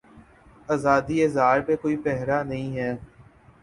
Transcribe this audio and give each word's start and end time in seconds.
آزادیء 0.69 1.25
اظہارپہ 1.25 1.75
کوئی 1.81 1.97
پہرا 1.97 2.41
نہیں 2.43 2.77
ہے۔ 2.77 2.91